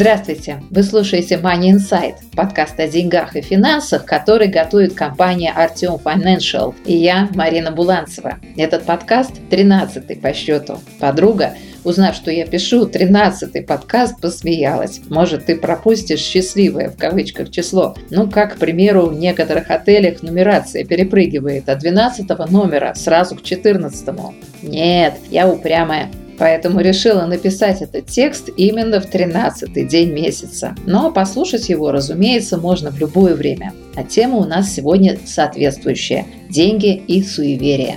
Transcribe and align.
Здравствуйте! 0.00 0.62
Вы 0.70 0.84
слушаете 0.84 1.40
Money 1.42 1.72
Insight, 1.72 2.14
подкаст 2.36 2.78
о 2.78 2.86
деньгах 2.86 3.34
и 3.34 3.40
финансах, 3.40 4.04
который 4.04 4.46
готовит 4.46 4.94
компания 4.94 5.52
Artium 5.52 6.00
Financial 6.00 6.72
и 6.86 6.96
я, 6.96 7.28
Марина 7.34 7.72
Буланцева. 7.72 8.38
Этот 8.56 8.84
подкаст 8.84 9.32
13-й 9.50 10.14
по 10.14 10.32
счету. 10.32 10.78
Подруга, 11.00 11.54
узнав, 11.82 12.14
что 12.14 12.30
я 12.30 12.46
пишу 12.46 12.86
13-й 12.86 13.62
подкаст, 13.62 14.20
посмеялась. 14.20 15.00
Может, 15.10 15.46
ты 15.46 15.56
пропустишь 15.56 16.20
«счастливое» 16.20 16.90
в 16.90 16.96
кавычках 16.96 17.50
число. 17.50 17.96
Ну, 18.10 18.30
как, 18.30 18.54
к 18.54 18.58
примеру, 18.58 19.06
в 19.06 19.18
некоторых 19.18 19.68
отелях 19.68 20.22
нумерация 20.22 20.84
перепрыгивает 20.84 21.68
от 21.68 21.80
12 21.80 22.28
номера 22.48 22.94
сразу 22.94 23.34
к 23.34 23.42
14 23.42 24.08
-му. 24.10 24.32
Нет, 24.62 25.14
я 25.28 25.48
упрямая. 25.48 26.08
Поэтому 26.38 26.80
решила 26.80 27.26
написать 27.26 27.82
этот 27.82 28.06
текст 28.06 28.48
именно 28.56 29.00
в 29.00 29.12
13-й 29.12 29.84
день 29.84 30.12
месяца. 30.12 30.74
Но 30.86 31.10
послушать 31.10 31.68
его, 31.68 31.90
разумеется, 31.90 32.56
можно 32.56 32.90
в 32.90 32.98
любое 32.98 33.34
время. 33.34 33.72
А 33.96 34.04
тема 34.04 34.36
у 34.38 34.44
нас 34.44 34.72
сегодня 34.72 35.18
соответствующая– 35.26 36.26
деньги 36.48 36.94
и 36.94 37.22
суеверия. 37.22 37.96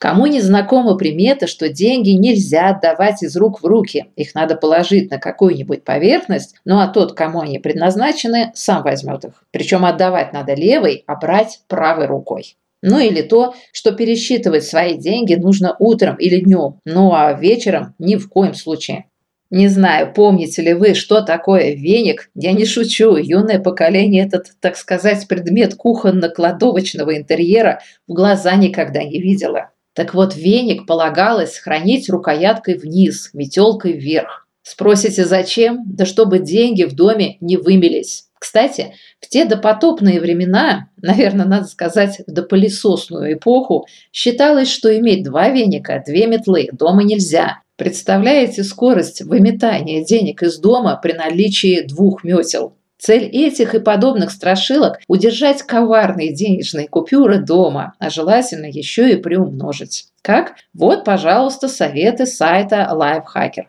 Кому 0.00 0.24
не 0.24 0.40
знакома 0.40 0.96
примета, 0.96 1.46
что 1.46 1.68
деньги 1.68 2.10
нельзя 2.10 2.70
отдавать 2.70 3.22
из 3.22 3.36
рук 3.36 3.62
в 3.62 3.66
руки, 3.66 4.06
их 4.16 4.34
надо 4.34 4.56
положить 4.56 5.10
на 5.10 5.18
какую-нибудь 5.18 5.84
поверхность, 5.84 6.54
ну 6.64 6.78
а 6.78 6.88
тот, 6.88 7.12
кому 7.12 7.40
они 7.40 7.58
предназначены, 7.58 8.50
сам 8.54 8.82
возьмет 8.82 9.26
их. 9.26 9.44
Причем 9.50 9.84
отдавать 9.84 10.32
надо 10.32 10.54
левой, 10.54 11.04
а 11.06 11.16
брать 11.16 11.60
правой 11.68 12.06
рукой. 12.06 12.56
Ну 12.82 12.98
или 12.98 13.22
то, 13.22 13.54
что 13.72 13.92
пересчитывать 13.92 14.64
свои 14.64 14.96
деньги 14.96 15.34
нужно 15.34 15.76
утром 15.78 16.16
или 16.16 16.40
днем, 16.40 16.80
ну 16.84 17.12
а 17.12 17.32
вечером 17.34 17.94
ни 17.98 18.16
в 18.16 18.28
коем 18.28 18.54
случае. 18.54 19.06
Не 19.50 19.66
знаю, 19.66 20.12
помните 20.14 20.62
ли 20.62 20.74
вы, 20.74 20.94
что 20.94 21.22
такое 21.22 21.74
веник? 21.74 22.30
Я 22.36 22.52
не 22.52 22.64
шучу, 22.64 23.16
юное 23.16 23.58
поколение 23.58 24.24
этот, 24.24 24.52
так 24.60 24.76
сказать, 24.76 25.26
предмет 25.26 25.74
кухонно-кладовочного 25.74 27.16
интерьера 27.16 27.80
в 28.06 28.12
глаза 28.12 28.54
никогда 28.54 29.02
не 29.02 29.20
видела. 29.20 29.70
Так 29.92 30.14
вот, 30.14 30.36
веник 30.36 30.86
полагалось 30.86 31.58
хранить 31.58 32.08
рукояткой 32.08 32.78
вниз, 32.78 33.30
метелкой 33.34 33.94
вверх. 33.94 34.46
Спросите, 34.62 35.24
зачем? 35.24 35.82
Да 35.84 36.06
чтобы 36.06 36.38
деньги 36.38 36.84
в 36.84 36.94
доме 36.94 37.36
не 37.40 37.56
вымелись. 37.56 38.29
Кстати, 38.40 38.94
в 39.20 39.28
те 39.28 39.44
допотопные 39.44 40.18
времена, 40.18 40.88
наверное, 40.96 41.44
надо 41.44 41.66
сказать, 41.66 42.22
в 42.26 42.32
допылесосную 42.32 43.34
эпоху, 43.34 43.86
считалось, 44.12 44.72
что 44.72 44.96
иметь 44.98 45.22
два 45.22 45.50
веника, 45.50 46.02
две 46.04 46.26
метлы 46.26 46.70
дома 46.72 47.04
нельзя. 47.04 47.60
Представляете 47.76 48.64
скорость 48.64 49.20
выметания 49.20 50.02
денег 50.02 50.42
из 50.42 50.58
дома 50.58 50.98
при 51.02 51.12
наличии 51.12 51.86
двух 51.86 52.24
метел? 52.24 52.72
Цель 52.98 53.24
этих 53.24 53.74
и 53.74 53.78
подобных 53.78 54.30
страшилок– 54.30 55.00
удержать 55.06 55.62
коварные 55.62 56.32
денежные 56.32 56.88
купюры 56.88 57.40
дома, 57.40 57.92
а 57.98 58.08
желательно 58.08 58.66
еще 58.66 59.12
и 59.12 59.16
приумножить. 59.16 60.06
Как? 60.22 60.54
Вот, 60.72 61.04
пожалуйста, 61.04 61.68
советы 61.68 62.24
сайта 62.24 62.90
Lifehacker. 62.90 63.66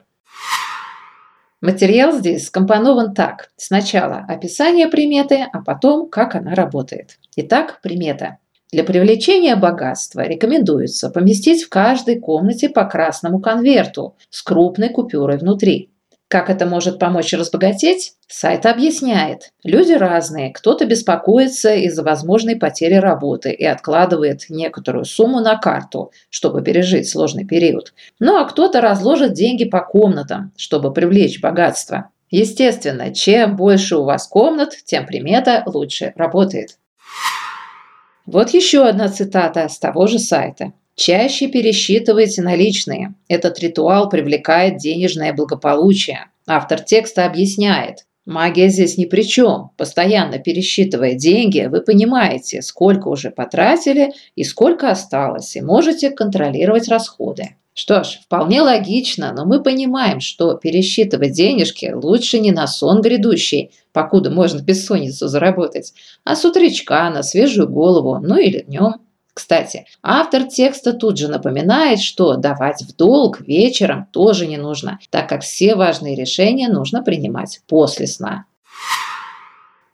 Материал 1.61 2.11
здесь 2.11 2.47
скомпонован 2.47 3.13
так. 3.13 3.51
Сначала 3.55 4.25
описание 4.27 4.88
приметы, 4.88 5.45
а 5.53 5.61
потом 5.61 6.09
как 6.09 6.33
она 6.33 6.55
работает. 6.55 7.19
Итак, 7.35 7.81
примета. 7.83 8.39
Для 8.72 8.83
привлечения 8.83 9.55
богатства 9.55 10.21
рекомендуется 10.21 11.11
поместить 11.11 11.63
в 11.63 11.69
каждой 11.69 12.19
комнате 12.19 12.69
по 12.69 12.85
красному 12.85 13.39
конверту 13.39 14.16
с 14.31 14.41
крупной 14.41 14.89
купюрой 14.89 15.38
внутри. 15.38 15.91
Как 16.31 16.50
это 16.50 16.66
может 16.66 16.97
помочь 16.97 17.34
разбогатеть? 17.34 18.14
Сайт 18.30 18.66
объясняет. 18.66 19.52
Люди 19.66 19.92
разные. 19.92 20.53
Кто-то 20.53 20.86
беспокоится 20.86 21.75
из-за 21.75 22.03
возможной 22.03 22.56
потери 22.56 22.94
работы 22.94 23.52
и 23.52 23.66
откладывает 23.66 24.46
некоторую 24.47 25.03
сумму 25.03 25.42
на 25.42 25.58
карту, 25.58 26.14
чтобы 26.30 26.62
пережить 26.62 27.09
сложный 27.09 27.46
период. 27.46 27.94
Ну 28.19 28.38
а 28.38 28.46
кто-то 28.46 28.80
разложит 28.80 29.34
деньги 29.34 29.66
по 29.66 29.81
комнатам, 29.81 30.53
чтобы 30.56 30.94
привлечь 30.94 31.42
богатство. 31.42 32.12
Естественно, 32.30 33.13
чем 33.13 33.58
больше 33.58 33.98
у 33.98 34.06
вас 34.06 34.25
комнат, 34.25 34.72
тем 34.86 35.06
примета 35.06 35.63
лучше 35.66 36.13
работает. 36.16 36.78
Вот 38.25 38.52
еще 38.52 38.88
одна 38.88 39.09
цитата 39.09 39.68
с 39.68 39.78
того 39.78 40.08
же 40.08 40.18
сайта. 40.18 40.72
Чаще 40.96 41.47
пересчитывайте 41.47 42.41
наличные. 42.41 43.16
Этот 43.28 43.59
ритуал 43.59 44.09
привлекает 44.09 44.78
денежное 44.78 45.34
благополучие. 45.34 46.25
Автор 46.47 46.81
текста 46.81 47.25
объясняет. 47.25 48.06
Магия 48.25 48.69
здесь 48.69 48.97
ни 48.97 49.06
при 49.06 49.24
чем. 49.24 49.72
Постоянно 49.78 50.38
пересчитывая 50.38 51.16
деньги, 51.16 51.68
вы 51.69 51.81
понимаете, 51.81 52.62
сколько 52.62 53.07
уже 53.07 53.31
потратили 53.31 54.13
и 54.35 54.44
сколько 54.44 54.91
осталось, 54.91 55.56
и 55.56 55.62
можете 55.62 56.12
контролировать 56.12 56.88
расходы. 56.88 57.56
Что 57.74 58.03
ж, 58.03 58.19
вполне 58.24 58.62
логично, 58.62 59.34
но 59.34 59.46
мы 59.46 59.63
понимаем, 59.63 60.19
что 60.19 60.56
пересчитывать 60.56 61.31
денежки 61.31 61.91
лучше 61.94 62.40
не 62.40 62.51
на 62.51 62.68
сон 62.68 63.01
грядущий, 63.01 63.72
покуда 63.94 64.30
можно 64.30 64.62
бессонницу 64.62 65.28
заработать, 65.28 65.94
а 66.24 66.35
с 66.35 66.44
утречка 66.44 67.09
на 67.09 67.24
свежую 67.24 67.69
голову, 67.69 68.19
ну 68.22 68.38
или 68.38 68.59
днем. 68.59 68.96
Кстати, 69.34 69.86
автор 70.03 70.44
текста 70.44 70.94
тут 70.94 71.18
же 71.18 71.30
напоминает, 71.30 72.00
что 72.00 72.36
давать 72.36 72.81
в 72.81 72.96
долг 72.96 73.40
вечером 73.42 74.08
тоже 74.12 74.46
не 74.46 74.58
нужно, 74.58 75.00
так 75.09 75.30
как 75.30 75.42
все 75.42 75.75
важные 75.75 76.16
решения 76.16 76.68
нужно 76.68 77.02
принимать 77.02 77.62
после 77.68 78.08
сна. 78.08 78.46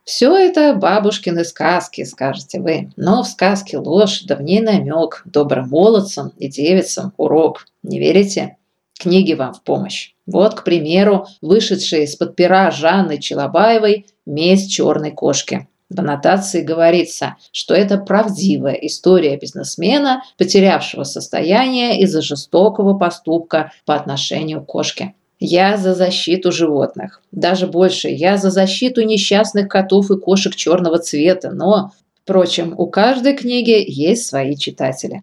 Все 0.08 0.36
это 0.38 0.74
бабушкины 0.74 1.44
сказки, 1.44 2.06
скажете 2.06 2.62
вы. 2.62 2.92
Но 2.96 3.24
в 3.24 3.28
сказке 3.28 3.78
ложь, 3.78 4.22
да 4.22 4.38
в 4.38 4.42
ней 4.42 4.62
намек, 4.62 5.22
добрым 5.26 5.68
молодцам 5.68 6.32
и 6.38 6.48
девицам 6.48 7.14
урок. 7.18 7.68
Не 7.84 8.00
верите? 8.00 8.56
Книги 8.98 9.34
вам 9.34 9.54
в 9.54 9.62
помощь. 9.64 10.14
Вот, 10.26 10.56
к 10.56 10.64
примеру, 10.64 11.28
вышедшая 11.42 12.04
из-под 12.04 12.36
пера 12.38 12.72
Жанны 12.72 13.20
Челобаевой 13.20 14.08
«Месть 14.26 14.72
черной 14.72 15.12
кошки». 15.12 15.68
В 15.90 16.00
аннотации 16.00 16.64
говорится, 16.64 17.38
что 17.54 17.74
это 17.74 17.98
правдивая 17.98 18.74
история 18.74 19.38
бизнесмена, 19.38 20.22
потерявшего 20.38 21.04
состояние 21.04 22.02
из-за 22.02 22.22
жестокого 22.22 22.98
поступка 22.98 23.72
по 23.86 23.96
отношению 23.96 24.62
к 24.62 24.66
кошке. 24.66 25.14
Я 25.40 25.78
за 25.78 25.94
защиту 25.94 26.52
животных. 26.52 27.22
Даже 27.32 27.68
больше, 27.68 28.10
я 28.10 28.38
за 28.38 28.50
защиту 28.50 29.04
несчастных 29.04 29.70
котов 29.70 30.12
и 30.12 30.18
кошек 30.20 30.56
черного 30.56 30.98
цвета, 30.98 31.52
но, 31.52 31.92
впрочем, 32.24 32.74
у 32.78 32.88
каждой 32.88 33.36
книги 33.36 33.84
есть 33.88 34.26
свои 34.26 34.58
читатели. 34.58 35.22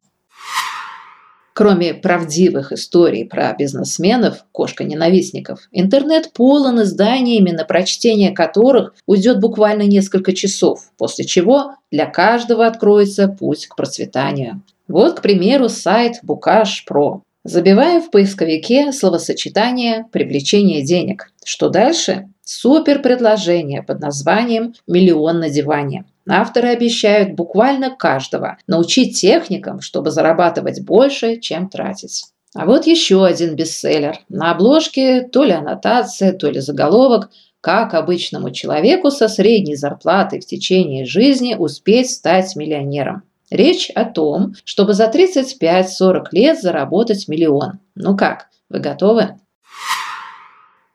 Кроме 1.56 1.94
правдивых 1.94 2.72
историй 2.72 3.24
про 3.24 3.54
бизнесменов, 3.56 4.44
кошка-ненавистников, 4.50 5.68
интернет 5.70 6.32
полон 6.32 6.82
изданиями, 6.82 7.52
на 7.52 7.64
прочтение 7.64 8.32
которых 8.32 8.92
уйдет 9.06 9.38
буквально 9.38 9.82
несколько 9.82 10.32
часов, 10.32 10.90
после 10.98 11.24
чего 11.24 11.76
для 11.92 12.06
каждого 12.06 12.66
откроется 12.66 13.28
путь 13.28 13.68
к 13.68 13.76
процветанию. 13.76 14.62
Вот, 14.88 15.20
к 15.20 15.22
примеру, 15.22 15.68
сайт 15.68 16.14
Букаш 16.24 16.84
Про. 16.86 17.22
Забиваем 17.44 18.02
в 18.02 18.10
поисковике 18.10 18.90
словосочетание 18.90 20.06
«привлечение 20.10 20.82
денег». 20.82 21.30
Что 21.44 21.68
дальше? 21.68 22.28
Супер 22.42 23.00
предложение 23.00 23.84
под 23.84 24.00
названием 24.00 24.74
«Миллион 24.88 25.38
на 25.38 25.50
диване». 25.50 26.04
Авторы 26.28 26.68
обещают 26.68 27.34
буквально 27.34 27.90
каждого 27.90 28.58
научить 28.66 29.20
техникам, 29.20 29.80
чтобы 29.80 30.10
зарабатывать 30.10 30.82
больше, 30.82 31.38
чем 31.38 31.68
тратить. 31.68 32.24
А 32.54 32.66
вот 32.66 32.86
еще 32.86 33.24
один 33.24 33.56
бестселлер. 33.56 34.20
На 34.28 34.52
обложке 34.52 35.22
то 35.22 35.44
ли 35.44 35.52
аннотация, 35.52 36.32
то 36.32 36.48
ли 36.48 36.60
заголовок 36.60 37.30
«Как 37.60 37.94
обычному 37.94 38.50
человеку 38.50 39.10
со 39.10 39.26
средней 39.26 39.74
зарплатой 39.74 40.40
в 40.40 40.46
течение 40.46 41.04
жизни 41.04 41.54
успеть 41.54 42.10
стать 42.10 42.54
миллионером». 42.56 43.22
Речь 43.50 43.90
о 43.90 44.04
том, 44.04 44.54
чтобы 44.64 44.94
за 44.94 45.10
35-40 45.10 46.26
лет 46.32 46.60
заработать 46.60 47.28
миллион. 47.28 47.80
Ну 47.94 48.16
как, 48.16 48.48
вы 48.68 48.78
готовы? 48.78 49.36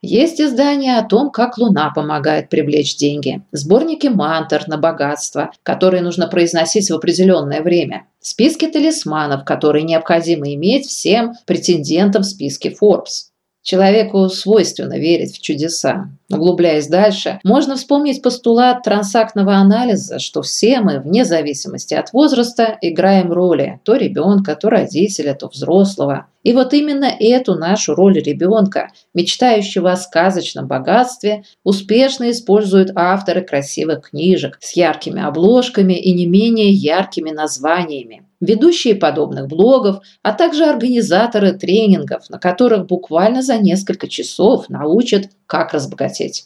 Есть 0.01 0.39
издания 0.39 0.97
о 0.97 1.03
том, 1.03 1.29
как 1.29 1.57
Луна 1.57 1.91
помогает 1.93 2.49
привлечь 2.49 2.95
деньги. 2.95 3.41
Сборники 3.51 4.07
мантр 4.07 4.63
на 4.67 4.77
богатство, 4.77 5.51
которые 5.61 6.01
нужно 6.01 6.27
произносить 6.27 6.89
в 6.89 6.95
определенное 6.95 7.61
время. 7.61 8.07
Списки 8.21 8.67
талисманов, 8.67 9.43
которые 9.43 9.83
необходимо 9.83 10.53
иметь 10.53 10.87
всем 10.87 11.33
претендентам 11.45 12.21
в 12.21 12.27
списке 12.27 12.73
Forbes. 12.81 13.29
Человеку 13.61 14.29
свойственно 14.29 14.97
верить 14.97 15.35
в 15.35 15.41
чудеса. 15.41 16.09
Углубляясь 16.31 16.87
дальше, 16.87 17.39
можно 17.43 17.75
вспомнить 17.75 18.21
постулат 18.21 18.83
трансактного 18.83 19.55
анализа, 19.55 20.19
что 20.19 20.41
все 20.41 20.79
мы, 20.79 20.99
вне 20.99 21.25
зависимости 21.25 21.93
от 21.93 22.13
возраста, 22.13 22.77
играем 22.81 23.33
роли 23.33 23.81
то 23.83 23.95
ребенка, 23.95 24.55
то 24.55 24.69
родителя, 24.69 25.33
то 25.33 25.47
взрослого. 25.47 26.27
И 26.43 26.53
вот 26.53 26.73
именно 26.73 27.05
эту 27.05 27.55
нашу 27.55 27.95
роль 27.95 28.19
ребенка, 28.19 28.91
мечтающего 29.13 29.91
о 29.91 29.97
сказочном 29.97 30.67
богатстве, 30.67 31.43
успешно 31.65 32.31
используют 32.31 32.91
авторы 32.95 33.41
красивых 33.41 34.09
книжек 34.09 34.57
с 34.61 34.75
яркими 34.77 35.21
обложками 35.21 35.93
и 35.93 36.13
не 36.13 36.27
менее 36.27 36.71
яркими 36.71 37.31
названиями 37.31 38.23
ведущие 38.39 38.95
подобных 38.95 39.47
блогов, 39.47 40.01
а 40.21 40.33
также 40.33 40.65
организаторы 40.65 41.53
тренингов, 41.53 42.29
на 42.29 42.39
которых 42.39 42.85
буквально 42.85 43.41
за 43.41 43.57
несколько 43.57 44.07
часов 44.07 44.69
научат, 44.69 45.29
как 45.45 45.73
разбогатеть. 45.73 46.45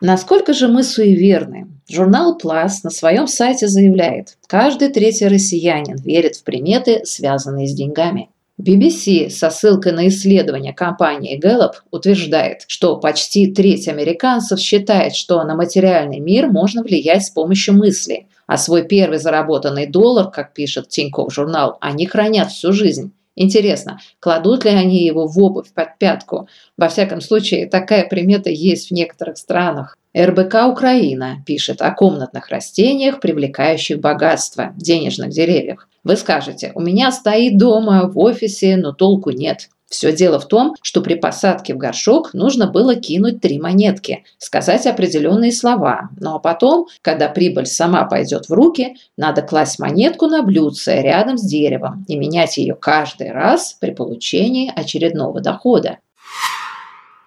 Насколько 0.00 0.54
же 0.54 0.68
мы 0.68 0.82
суеверны? 0.82 1.68
Журнал 1.88 2.38
«Плас» 2.38 2.84
на 2.84 2.90
своем 2.90 3.26
сайте 3.26 3.68
заявляет, 3.68 4.38
каждый 4.46 4.88
третий 4.88 5.28
россиянин 5.28 5.96
верит 5.96 6.36
в 6.36 6.44
приметы, 6.44 7.04
связанные 7.04 7.66
с 7.66 7.74
деньгами. 7.74 8.30
BBC 8.60 9.30
со 9.30 9.50
ссылкой 9.50 9.92
на 9.92 10.08
исследование 10.08 10.72
компании 10.72 11.40
Gallup 11.42 11.72
утверждает, 11.90 12.64
что 12.66 12.96
почти 12.98 13.52
треть 13.52 13.88
американцев 13.88 14.60
считает, 14.60 15.14
что 15.14 15.42
на 15.44 15.54
материальный 15.54 16.20
мир 16.20 16.48
можно 16.48 16.82
влиять 16.82 17.24
с 17.24 17.30
помощью 17.30 17.74
мысли, 17.74 18.26
а 18.46 18.56
свой 18.56 18.86
первый 18.86 19.18
заработанный 19.18 19.86
доллар, 19.86 20.30
как 20.30 20.52
пишет 20.52 20.88
Тинькофф 20.88 21.32
журнал, 21.32 21.78
они 21.80 22.06
хранят 22.06 22.50
всю 22.50 22.72
жизнь. 22.72 23.12
Интересно, 23.36 24.00
кладут 24.18 24.64
ли 24.64 24.70
они 24.70 25.04
его 25.04 25.26
в 25.26 25.38
обувь 25.38 25.72
под 25.72 25.98
пятку? 25.98 26.48
Во 26.76 26.88
всяком 26.88 27.20
случае, 27.20 27.66
такая 27.66 28.06
примета 28.06 28.50
есть 28.50 28.88
в 28.88 28.90
некоторых 28.92 29.38
странах. 29.38 29.96
РБК 30.16 30.66
Украина 30.68 31.42
пишет 31.46 31.80
о 31.82 31.92
комнатных 31.92 32.48
растениях, 32.48 33.20
привлекающих 33.20 34.00
богатство, 34.00 34.72
денежных 34.76 35.30
деревьях. 35.30 35.88
Вы 36.02 36.16
скажете, 36.16 36.72
у 36.74 36.80
меня 36.80 37.12
стоит 37.12 37.58
дома, 37.58 38.08
в 38.08 38.18
офисе, 38.18 38.76
но 38.76 38.92
толку 38.92 39.30
нет. 39.30 39.68
Все 39.90 40.12
дело 40.12 40.38
в 40.38 40.46
том, 40.46 40.76
что 40.82 41.00
при 41.00 41.14
посадке 41.14 41.74
в 41.74 41.76
горшок 41.76 42.32
нужно 42.32 42.68
было 42.68 42.94
кинуть 42.94 43.40
три 43.40 43.58
монетки, 43.58 44.24
сказать 44.38 44.86
определенные 44.86 45.52
слова. 45.52 46.10
Ну 46.20 46.34
а 46.34 46.38
потом, 46.38 46.86
когда 47.02 47.28
прибыль 47.28 47.66
сама 47.66 48.04
пойдет 48.04 48.48
в 48.48 48.52
руки, 48.52 48.94
надо 49.16 49.42
класть 49.42 49.80
монетку 49.80 50.26
на 50.26 50.42
блюдце 50.42 51.02
рядом 51.02 51.36
с 51.36 51.42
деревом 51.42 52.04
и 52.06 52.16
менять 52.16 52.56
ее 52.56 52.76
каждый 52.76 53.32
раз 53.32 53.76
при 53.80 53.90
получении 53.90 54.72
очередного 54.74 55.40
дохода. 55.40 55.98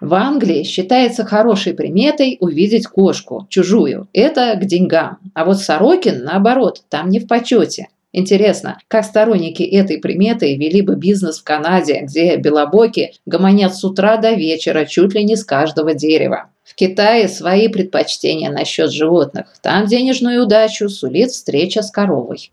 В 0.04 0.12
Англии 0.12 0.64
считается 0.64 1.24
хорошей 1.24 1.72
приметой 1.72 2.36
увидеть 2.38 2.86
кошку, 2.86 3.46
чужую. 3.48 4.06
Это 4.12 4.54
к 4.54 4.66
деньгам. 4.66 5.16
А 5.32 5.46
вот 5.46 5.60
Сорокин, 5.60 6.24
наоборот, 6.24 6.82
там 6.90 7.08
не 7.08 7.20
в 7.20 7.26
почете. 7.26 7.88
Интересно, 8.12 8.78
как 8.88 9.06
сторонники 9.06 9.62
этой 9.62 9.96
приметы 9.96 10.56
вели 10.56 10.82
бы 10.82 10.96
бизнес 10.96 11.38
в 11.38 11.44
Канаде, 11.44 12.00
где 12.02 12.36
белобоки 12.36 13.14
гомонят 13.24 13.74
с 13.74 13.82
утра 13.82 14.18
до 14.18 14.32
вечера 14.32 14.84
чуть 14.84 15.14
ли 15.14 15.24
не 15.24 15.36
с 15.36 15.44
каждого 15.44 15.94
дерева. 15.94 16.50
В 16.64 16.74
Китае 16.74 17.26
свои 17.26 17.68
предпочтения 17.68 18.50
насчет 18.50 18.92
животных. 18.92 19.54
Там 19.62 19.86
денежную 19.86 20.42
удачу 20.42 20.90
сулит 20.90 21.30
встреча 21.30 21.80
с 21.80 21.90
коровой. 21.90 22.52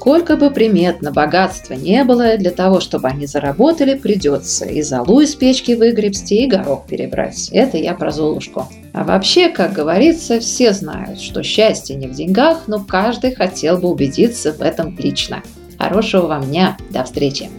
Сколько 0.00 0.38
бы 0.38 0.50
примет 0.50 1.02
на 1.02 1.12
богатство 1.12 1.74
не 1.74 2.04
было, 2.04 2.38
для 2.38 2.52
того, 2.52 2.80
чтобы 2.80 3.08
они 3.08 3.26
заработали, 3.26 3.92
придется 3.92 4.64
и 4.64 4.80
золу 4.80 5.20
из 5.20 5.34
печки 5.34 5.72
выгребсти, 5.72 6.44
и 6.44 6.46
горох 6.46 6.86
перебрать. 6.86 7.50
Это 7.52 7.76
я 7.76 7.92
про 7.92 8.10
Золушку. 8.10 8.66
А 8.94 9.04
вообще, 9.04 9.50
как 9.50 9.74
говорится, 9.74 10.40
все 10.40 10.72
знают, 10.72 11.20
что 11.20 11.42
счастье 11.42 11.96
не 11.96 12.06
в 12.06 12.12
деньгах, 12.12 12.62
но 12.66 12.82
каждый 12.82 13.34
хотел 13.34 13.76
бы 13.76 13.90
убедиться 13.90 14.54
в 14.54 14.62
этом 14.62 14.96
лично. 14.98 15.42
Хорошего 15.78 16.28
вам 16.28 16.46
дня. 16.46 16.78
До 16.88 17.04
встречи. 17.04 17.50